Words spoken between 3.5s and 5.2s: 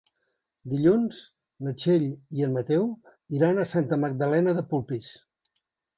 a Santa Magdalena de Polpís.